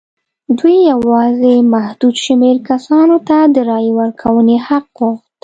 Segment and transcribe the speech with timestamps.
[0.57, 5.23] دوی یوازې محدود شمېر کسانو ته د رایې ورکونې حق غوښت.